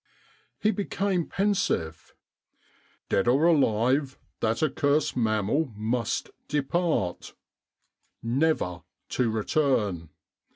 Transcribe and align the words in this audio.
He 0.57 0.71
became 0.71 1.27
pen 1.27 1.53
sive." 1.53 2.15
Dead 3.09 3.27
or 3.27 3.45
alive 3.45 4.17
that 4.39 4.63
accursed 4.63 5.15
mam 5.15 5.45
mal 5.45 5.71
must 5.75 6.31
depart, 6.47 7.35
never 8.23 8.81
to 9.09 9.29
return. 9.29 10.09